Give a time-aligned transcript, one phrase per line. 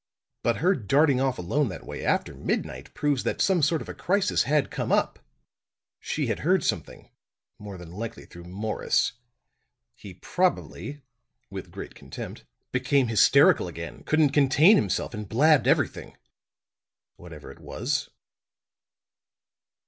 [0.41, 3.93] But her darting off alone that way after midnight proves that some sort of a
[3.93, 5.19] crisis had come up.
[5.99, 7.11] She had heard something
[7.59, 9.11] more than likely through Morris.
[9.93, 11.03] He probably,"
[11.51, 16.17] with great contempt, "became hysterical again, couldn't contain himself and blabbed everything
[17.15, 18.09] whatever it was."